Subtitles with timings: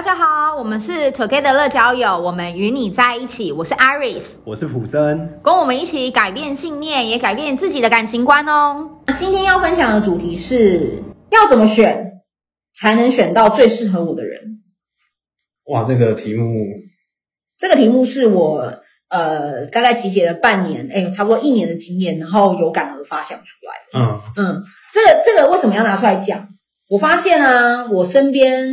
[0.00, 3.52] 大家好，我们是 Together 乐交友，我们与你在一起。
[3.52, 9.02] 我是 Iris，我是普森，跟我们一起改变信念，也改变自己的感情观哦。
[9.18, 12.12] 今天要分享的主题是要怎么选
[12.80, 14.62] 才能选到最适合我的人？
[15.66, 16.48] 哇，这个题目，
[17.58, 18.80] 这个题目是我
[19.10, 23.98] 呃大概集结了半年，哎，差不多一年的经验，然后有感而发想出来的。
[23.98, 24.62] 嗯嗯，
[24.94, 26.48] 这个这个为什么要拿出来讲？
[26.88, 28.64] 我发现啊，我身边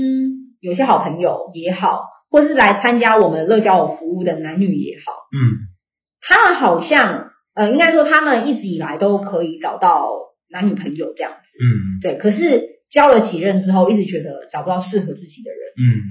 [0.61, 5.67] 有些好朋友也好，或是来参加我们乐交友服务的男女也好，嗯，
[6.21, 10.09] 他们好像呃，应该说他们一直以来都可以找到
[10.49, 12.17] 男女朋友这样子，嗯，对。
[12.17, 16.01] 可是交了几任之后，一直觉得找不到适合自己的人，嗯。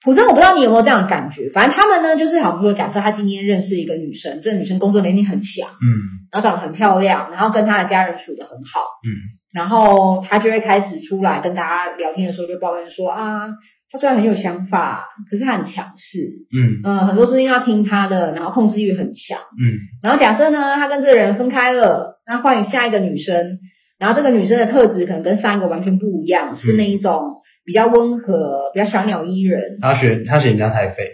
[0.00, 9.10] 普森，我不知道你有没有这样的感觉，反正他们呢，就是好比说，假设他今天认识一个女生，这个女生工作能力很强，嗯，然后长得很漂亮，然后跟他的家人处得很好，嗯。
[9.52, 13.48] 然后他就会开始出来跟大家聊天的时候，就抱怨说啊，
[13.90, 16.18] 他虽然很有想法，可是他很强势，
[16.52, 19.78] 嗯嗯、呃，很多事情要听他的，然后控制欲很强，嗯。
[20.02, 23.58] 然后假设呢，他跟这个人分开了，那换下一个女生，
[23.98, 29.78] 然后这个女生的特质可能跟上一个完全不一样，是那一种比较温和、比较小鸟依人。
[29.80, 31.04] 他选他选人家太废。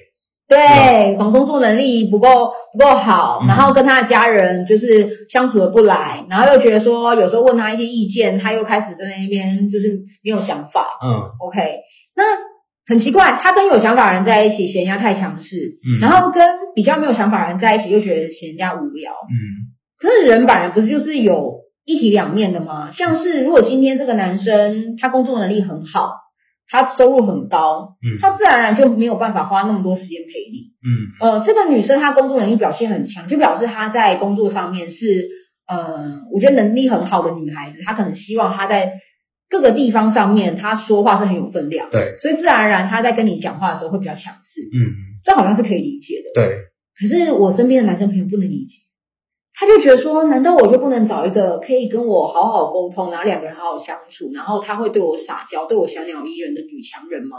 [0.46, 2.28] 对，可能工作能力不够
[2.72, 10.86] 不够好，然后跟他的家人就是相处的不来，然后又觉得说有时候问他一些意见，他又开始在那边就是没有想法。
[11.02, 11.58] 嗯，OK，
[12.14, 12.22] 那
[12.86, 19.12] 很奇怪，他跟有想法的人在一起嫌人家太强势，嗯，然后跟比较没有想法的人在一起又觉得嫌人家无聊。
[19.12, 22.92] 嗯，可是人本来不是就是有一体两面的吗？
[22.92, 26.24] 像是如果今天这个男生他工作能力很好。
[26.66, 35.28] 他收入很高，嗯，他自然而然就没有办法花那么多时间陪你，嗯，呃，这个女生她工作能力表现很强，就表示她在工作上面是，
[35.68, 38.92] 呃，我觉得能力很好的女孩子，她可能希望她在
[39.54, 46.56] 各个地方上面他说话是很有分量，对，所以自然而然他在跟你讲话的时候会比较强势，嗯，这好像是可以理解的，对，
[46.98, 48.82] 可是我身边的男生朋友不能理解。
[49.56, 57.36] 他就觉得说，难道我就不能找一个可以跟我好好沟通，然后两个人好好相处，然后他会对我撒娇，对我小鸟依人的女强人吗？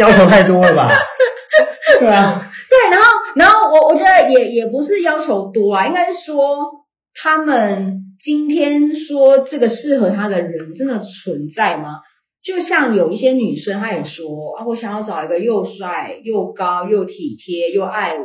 [0.00, 0.88] 要求太多了吧？
[2.00, 6.72] 对啊，对，然后，然后我我觉得也也不是要求多啊，应该是说
[7.14, 12.00] 他们今天说这个适合他的人真的存在吗？
[12.42, 18.24] 就像有一些女生，她也说啊，我想要找一个又帅又高又体贴又爱我，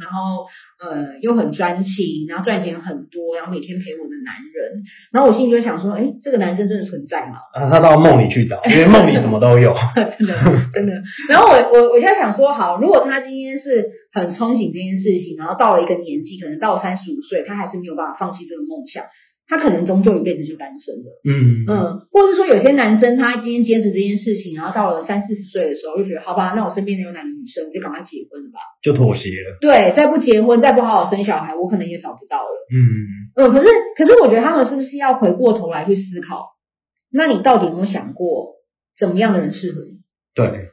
[0.00, 0.46] 然后。
[0.80, 4.80] 呃，又很专情，然后赚钱很多，然后每天陪我的男人，
[5.12, 7.36] 然后我心里就想说，哎，这个男生真的存在吗？
[7.52, 9.76] 啊，他到梦里去找，因为梦里什么都有，
[10.16, 10.32] 真的
[10.72, 10.94] 真的。
[11.28, 19.04] 然后我我我就在想说，好，如果他今天是很憧憬这件事情，然后到了一个年纪，可能到三十五岁，他还是没有办法放弃这个梦想。
[19.50, 29.58] 他可能终究一辈子就单身了，嗯嗯，或者是说有些男生他今天坚持这件事情，然后到了三四十岁的时候，就觉得好吧，那我身边的有男的女生，我就赶快结婚了吧，就妥协了。
[29.60, 32.54] 对，再不结婚，再不好好生小孩，我可能也找不到了。
[32.72, 32.78] 嗯
[33.34, 33.66] 嗯，可是
[33.96, 36.50] 可是我觉得他们是不是要回过头来去思考，
[37.12, 38.54] 那你到底有没有想过
[38.96, 39.98] 怎么样的人适合你？
[40.32, 40.70] 对，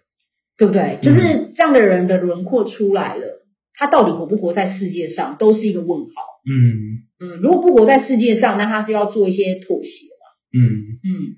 [0.56, 1.00] 对不对？
[1.02, 3.42] 就是这样的人的轮廓出来了，
[3.74, 6.37] 他到底活不活在世界上，都是一个问号。
[6.50, 10.25] 嗯嗯，如果不活在世界上，那他是要做一些妥协嘛？
[10.53, 10.63] 嗯
[11.03, 11.35] 嗯，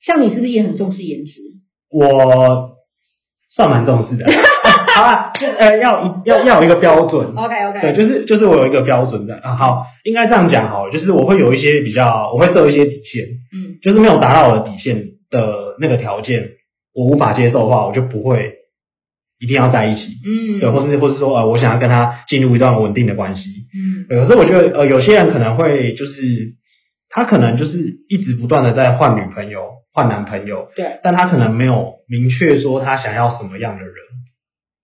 [0.00, 1.40] 像你是不是也很重视颜值？
[1.90, 2.76] 我
[3.50, 4.24] 算蛮重视的。
[4.94, 7.28] 好啦，呃，要一要要有一个标准。
[7.34, 9.54] OK OK，对，就是就是我有一个标准的啊。
[9.54, 13.24] 好，应该这样讲好了，就是我会有一些比较，我会设一些底线。
[13.52, 14.96] 嗯，就是没有达到我的底线
[15.30, 16.48] 的那个条件，
[16.94, 18.57] 我无法接受的话，我就不会。
[19.40, 26.54] 一定要在一起，嗯，对，或是或是说，呃，我想要跟他进入一段稳定的关系，嗯，对，可是我觉得，呃，有些人可能会就是
[27.08, 33.94] 他可能就是一直不断的在换女朋友、换男朋友，对，但他可能没有明确说他想要什么样的人，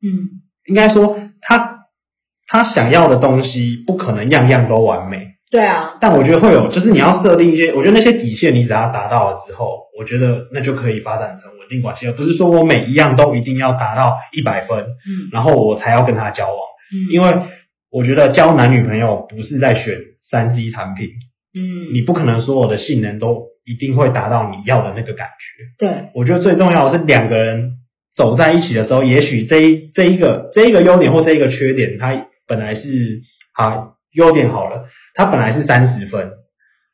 [0.02, 1.80] 嗯，应该说他
[2.46, 16.58] 他想要的东西不可能样样都完美，对啊，但我觉得会有，就是你要设定一些，我觉得那些底线你只要达到了之后，我觉得那就可以发展成稳定关系，而不是说我每一样都一定要达到一百分，嗯，然后我才要跟他交往，
[16.92, 17.46] 嗯，因为
[17.92, 19.96] 我觉得交男女朋友不是在选
[20.28, 21.10] 三 C 产品，
[21.54, 27.74] 嗯，你不可能所有的性能都一定会达到你要的那个感觉，对，我觉得最重要的是两个人
[28.16, 33.22] 走在一起的时候，也许这一这一个这一个优点或这一个缺点，它本来是
[33.54, 36.32] 好优点好了，它本来是三十分。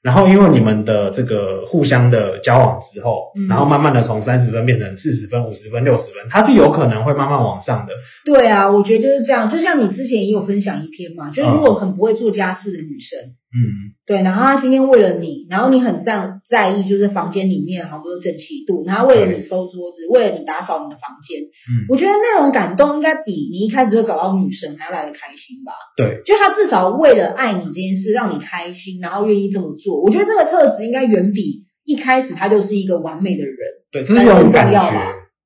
[0.02, 7.92] 然后，因为你们的这个互相的交往之后，嗯、然后慢慢的从三十分变成四十分、五十分、六十分，它是有可能会慢慢往上的。
[8.24, 9.50] 对啊，我觉得就是这样。
[9.50, 13.18] 就像你之前也有分享一篇嘛，就是如果很不会做家事的女生，
[13.50, 25.72] 嗯，对，然后他今天为了你，然后你很在在意，就是房间里面好多整齐度，然后为了你收桌子，为了你打扫你的房间，嗯，我觉得那种感动应该比你一开始就找到女神还要来的开心吧？
[25.96, 33.56] 对，就他至少为了爱你这件事让你开心，然后愿意这么做，我觉得这个特质应该远比一开始他就是一个完美的人，
[33.90, 34.78] 对，这是一种感觉，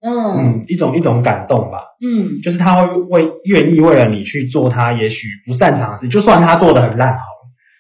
[0.02, 0.12] 嗯。
[0.36, 7.22] 嗯，一种一种感动吧，嗯，就是他会为愿意为了你去做他也许不擅长的事，就算他做的很烂好。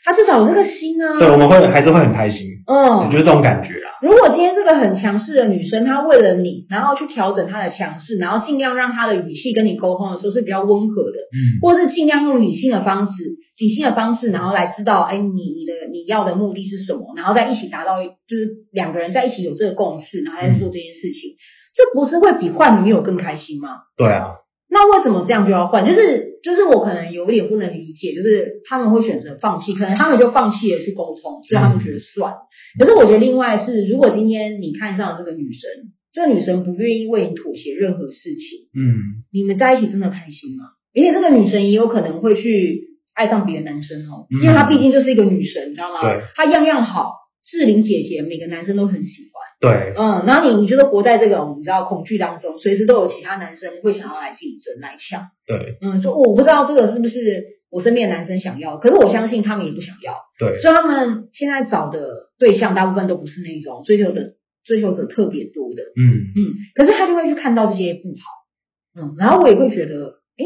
[0.04, 3.88] 他至少有这个心啊，对，我们会还是会很开心，嗯，就是这种感觉啊。
[4.02, 13.12] 如果今天这个很强势的女生，她为了你，然后去调整她的强势，然后尽量让她的语气跟你沟通的时候是比较温和的，嗯，或是尽量用理性的方式、
[13.58, 21.40] 理性的方式，然后来知道，哎，你你的你要的目的是什么，然后再一起达到，就是两个人在一起有这个共识，然后来做这件事情，嗯，
[21.74, 23.70] 这不是会比换女友更开心吗？
[23.96, 24.34] 对啊。
[24.68, 25.86] 那为什么这样就要换？
[25.86, 32.34] 就是就是我可能有一点不能理解，就是他们会选择放弃，可能他们就放弃了去沟通，所以他们觉得算。
[32.34, 35.70] 嗯、可是我觉得另外是，如果今天你看上了这个女生，
[36.12, 40.64] 这个女生不愿意为你妥协任何事情，嗯，你们在一起真的开心吗？
[40.94, 46.02] 而且这个女生也有可能会去爱上别的男生哦，因为她毕竟就是一个女神，你知道吗？
[46.02, 47.24] 对，她样样好。
[47.46, 49.43] 志玲姐姐，每个男生都很喜欢。
[49.60, 55.28] 对，嗯，然后你你就是活在这种你知道恐惧当中，随时都有其他男生会想要来竞争来抢。
[55.46, 60.14] 对，嗯，就我不知道这个是不是我身边的男生想要，可是我相信他们也不想要。
[60.38, 64.34] 对，所以他们现在找的对象大部分都不是那种追求的
[64.64, 65.82] 追求者特别多的。
[65.96, 66.38] 嗯嗯，
[66.74, 70.44] 可是他就会去看到这些不好，嗯，然后我也会觉得，哎，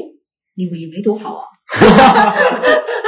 [0.55, 1.45] 你们也没多好啊。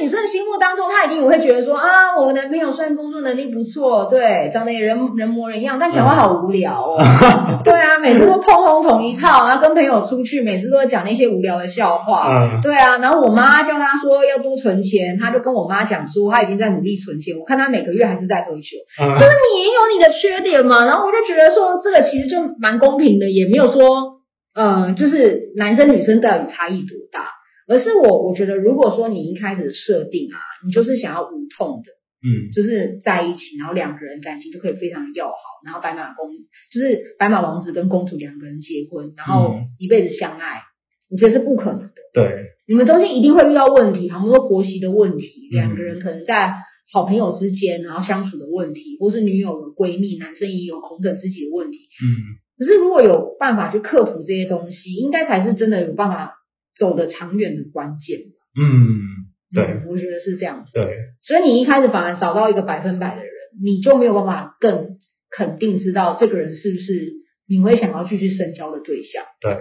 [0.00, 6.98] 女生的心目当中，她一定也会觉得说啊，我男朋友虽然工作能力不错，对，长得也人人模人样，但讲话好无聊哦。
[7.64, 12.28] 对啊，每次都碰轰同一套，然后跟朋友出去，每次都会讲那些无聊的笑话。
[12.28, 17.36] 嗯，对啊，然后我妈叫他说要多存钱，他就跟我妈讲说他已经在努力存钱。
[17.38, 20.84] 我看他每个月还是在喝酒，嗯，就是你也有你的缺点嘛。
[20.84, 24.20] 然后我就觉得说这个其实就蛮公平的，也没有说
[24.54, 27.30] 嗯，就是男生女生到底差异多大。
[27.68, 31.90] 而是我，我觉得如果说你一开始设定啊，你就是想要无痛的，
[32.22, 36.28] 嗯，就是在一起，然后两个人感情就可以非常要好，然后白马公
[36.72, 40.62] 就是白马王子跟公主两个人结婚，然后一辈子相爱，
[41.10, 41.94] 我觉得是不可能的。
[42.14, 46.54] 对，你们中间一定会遇到问题，比如说婆媳的问题，两个人可能在
[46.92, 51.78] 好朋友之间，然后相处的问题，或是女友的闺蜜，男生也有红粉知己的问题。
[51.78, 56.34] 嗯，可是如果有办法去克服这些东西，应该才是真的有办法。
[56.78, 58.18] 走得长远的关键，
[58.58, 60.70] 嗯，对、嗯，我觉得是这样子。
[60.74, 63.32] 对，所以你一开始反而找到一个百分百的人，
[63.62, 64.98] 你就没有办法更
[65.30, 67.14] 肯定知道这个人是不是
[67.48, 69.24] 你会想要继续深交的对象。
[69.40, 69.52] 对，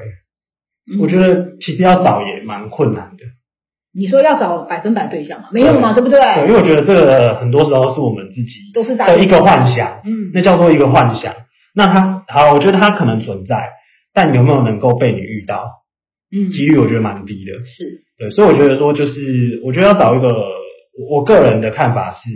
[0.92, 3.24] 嗯、我觉得其实要找也蛮困难的。
[3.98, 5.48] 你说要找百分百对象吗？
[5.54, 5.94] 没有嘛？
[5.94, 6.20] 对不对？
[6.20, 11.34] 对，因为我觉得这个很多时候是我们自己都是的一个幻想，嗯，那叫做一个幻想。
[11.74, 13.56] 那他好，我觉得他可能存在，
[14.14, 15.85] 但有没有能够被你遇到？
[16.32, 20.28] 嗯，几率我觉得蛮低的，是对，所以我觉得说就是，我觉得要找一个，
[21.10, 22.30] 我个人的看法是，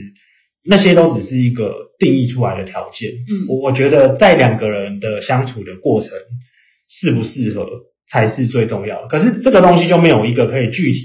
[0.64, 3.12] 那些都只是一个定义出来的条件。
[3.12, 6.12] 嗯，我我觉得在两个人的相处的过程
[6.88, 7.68] 适不适合
[8.12, 9.08] 才是最重要的。
[9.08, 11.00] 可是这个东西就没有一个可以具体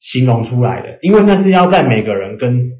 [0.00, 2.70] 形容出来的，因为那是要在每个人跟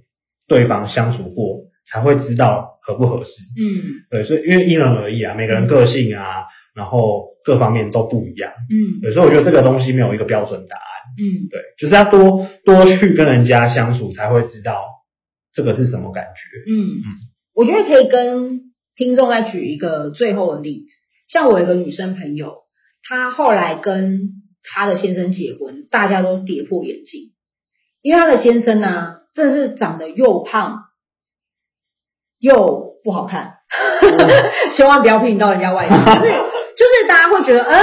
[0.47, 3.31] 对方相处过才会知道合不合适。
[3.59, 6.45] 嗯，对，所以因为因人而异啊，每个人个性啊。
[6.77, 10.83] 然后各方面都不一样，嗯，对，所以我觉得这个东西没有一个标准答案，
[11.17, 14.75] 嗯，对，就是要多多去跟人家相处，才会知道
[15.55, 17.05] 这个是什么感觉，嗯嗯，
[17.55, 20.87] 我觉得可以跟听众再举一个最后的例子，
[21.29, 22.65] 像我有一个女生朋友，
[23.09, 27.31] 她后来跟她的先生结婚，大家都跌破眼镜，
[28.03, 30.87] 因为她的先生呢、啊，真的是长得又胖
[32.41, 33.59] 又不好看，
[34.77, 36.56] 千万不要批评到人家外形，就是。
[36.77, 37.75] 就是大家会觉得，嗯，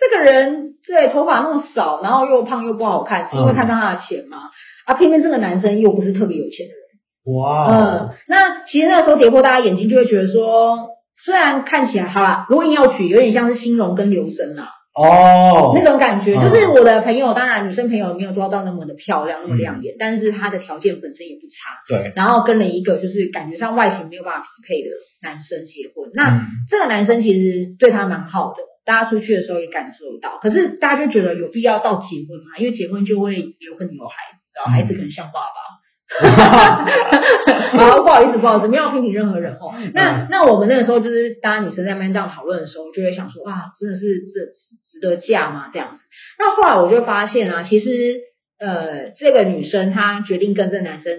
[0.00, 4.38] 这个人对头发那么少，然后又胖又不好看，是因为看到他的钱吗？
[4.38, 4.48] 嗯、
[4.86, 7.36] 啊，偏偏这个男生又不是特别有钱的人。
[7.36, 10.88] 哇，嗯，那其实那个时候跌破大家眼睛，就会觉得说，
[11.24, 14.70] 虽然看起来好啦，如果硬要取，有点像是兴荣跟刘升啊。
[14.94, 21.80] 哦，那种感觉，就是我的朋友，当然女生朋友没有做到那么的漂亮，那么亮眼，嗯、但是她的条件本身也不差。
[21.88, 24.90] 对，然后跟了一个就是感觉上外形没有办法匹配的
[25.22, 30.38] 男生结婚，那这个男生其实对她蛮好的，大家出去的时候也感受到。
[30.42, 32.58] 可是大家就觉得有必要到结婚嘛？
[32.58, 35.71] 因为结婚就会有可能有孩子，然后孩子可能像爸爸。
[37.72, 39.72] 好，不好意思，不好意思，没有批评任何人哦。
[39.94, 44.52] 那那我们那个时候就是大家女生在那边这样讨论的时候，就会想说啊，真的是这
[44.84, 45.70] 值得嫁吗？
[45.72, 46.02] 这样子。
[46.38, 48.20] 那后来我就发现啊，其实
[48.58, 51.16] 呃，这个女生她决定跟这个男生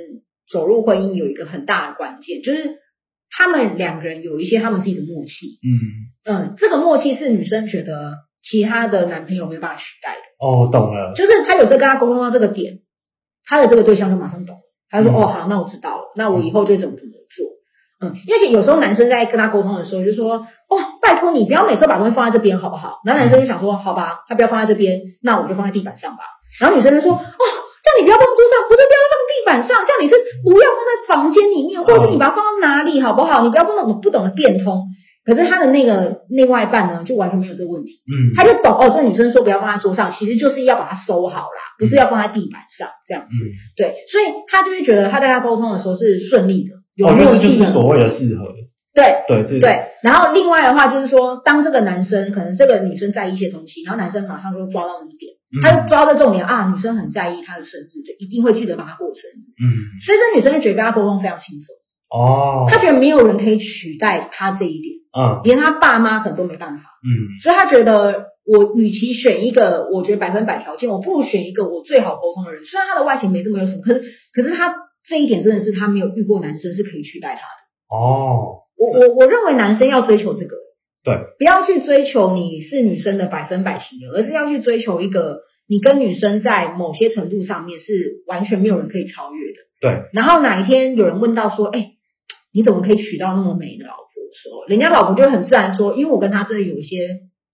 [0.52, 2.78] 走入婚姻，有一个很大的关键，就是
[3.32, 5.58] 他们两个人有一些他们自己的默契。
[5.64, 5.74] 嗯
[6.26, 10.22] 嗯，这个默契是女生觉得其他的男朋友没有办法取代的。
[10.40, 11.14] 哦，懂了。
[11.16, 12.80] 就是她有时候跟他沟通到这个点，
[13.46, 14.43] 她的这个对象就马上懂，
[14.94, 17.50] 他说：“嗯、哦，好，那我知道了，那我以后就怎么怎么做。”
[18.00, 26.24] 嗯，因为有时候男生在跟他沟通的时候就说：“哦，拜托你不要每次把东西放在这边好不好？”然后男生就想说：“好吧，他不要放在这边，那我就放在地板上吧。”
[26.62, 33.42] 然后女生就说：“哦，叫你不要放桌上，不是不要放地板上，叫你是不要放在房间里面，或者是你把它放到哪里好不好？
[33.42, 34.88] 你不要不懂不懂得变通。”
[35.26, 38.02] 可是他的那个另外一半呢，就完全没有这个问题。
[38.12, 43.30] 嗯，他就懂哦，这个女生说不要放在桌上，其实就是要把它收好啦，不是要放在地板上这样子。
[43.32, 48.46] 嗯，对，所以他就会觉得他在他沟通的时候是顺利的，有默契的，哦就是、所谓的适合。
[48.94, 49.24] 对。
[49.26, 49.72] 对对对，
[50.04, 59.48] 然后另外的话就是说，当这个男生可能这个女生在意一些东西，然后男生马上就抓到那个点，嗯、他就抓到重点啊，女生很在意他的生日，就一定会记得帮他过生日。
[59.64, 59.64] 嗯，
[60.06, 61.74] 所以这女生就觉得跟他沟通非常轻松。
[62.12, 66.84] 哦，他觉得没有人可以取代他这一点，嗯，连他爸妈可能都没办法。
[67.04, 72.66] 嗯，所以他觉得我与其选一个我觉得百分百条件，我不如选一个我最好沟通的人。
[72.66, 74.04] 虽然他的外形没这么有什么，可是
[74.34, 74.74] 可是他
[75.08, 77.96] 这一点真的是他没有遇过男生是可以取代他的。
[77.96, 78.60] 哦。
[78.76, 80.56] 我我我认为男生要追求这个，
[81.06, 89.58] 对，不要去追求你是女生的百分百情人，而是要去追求一个你跟女生在某些程度上面是完全没有人可以超越的。
[89.80, 91.92] 对，然后哪一天有人问到说，哎，
[92.52, 96.98] 你怎么可以娶到那么美的老婆的时候，人家老婆就很自然说，因为我跟他真的有一些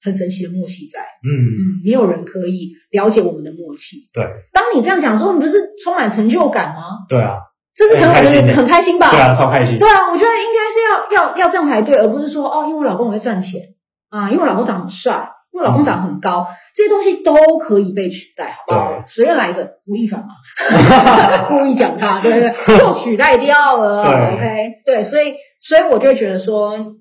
[0.03, 1.00] 很神奇的默契在。
[1.24, 4.09] 嗯嗯，没有人可以了解我们的默契。
[4.13, 7.05] 对，当你这样讲的时候，你不是充满成就感吗？
[7.09, 7.38] 对啊。
[7.75, 9.09] 这是很好的，很开心吧？
[9.09, 9.79] 对啊，超开心。
[9.79, 13.62] 对啊，我觉得应该是要要要这样才对，而不是说哦，因为我老公我会赚钱
[14.09, 19.05] 啊，因为我老公长得很帅，因为我老公长得很高，嗯、这些东西都可以被取代，好不好？
[19.07, 20.27] 随便来一个吴亦凡嘛，
[21.48, 22.77] 故意讲他，对不对？
[22.79, 24.03] 就取代掉了。
[24.03, 26.95] 对 OK，对，所以所以我就觉得说，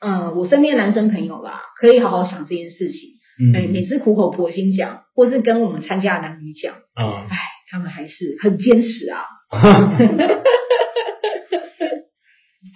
[0.00, 3.10] 嗯，我身边男生朋友吧，可以好好想这件事情。
[3.40, 7.36] 嗯，哎，每次苦口婆心讲，或是跟我们参加的男女讲，嗯，哎，
[7.70, 9.24] 他们还是很坚持啊。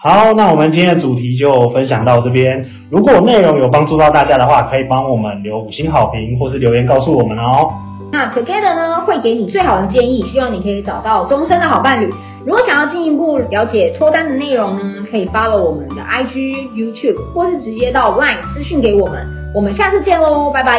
[0.03, 2.65] 好，那我们今天的主题就分享到这边。
[2.91, 7.69] 如果内容有帮助到大家的话，可以帮我们留五星好评，或是留言告诉我们哦。
[8.13, 12.11] 那 Together 呢，会给你最好的建议，希望你可以找到终身的好伴侣。
[12.45, 19.25] 如果想要进一步了解脱单的内容呢，可以 follow 我们的 IG、YouTube，或是直接到 LINE 私讯给我们。
[19.55, 20.77] 我们下次见喽，拜拜。